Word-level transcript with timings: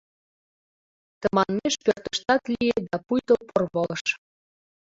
Тыманмеш 1.21 1.75
пӧртыштат 1.83 2.43
лие 2.53 2.77
да 2.89 2.97
пуйто 3.05 3.33
порволыш. 3.51 4.03